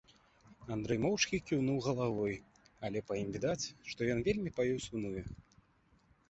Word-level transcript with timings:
Андрэй 0.75 0.99
моўчкі 1.03 1.37
кіўнуў 1.49 1.77
галавой, 1.87 2.35
але 2.89 2.99
па 3.11 3.19
ім 3.21 3.29
відаць, 3.37 3.65
што 3.91 4.09
ён 4.15 4.19
вельмі 4.29 4.55
па 4.57 4.61
ёй 4.73 4.79
сумуе. 4.89 5.23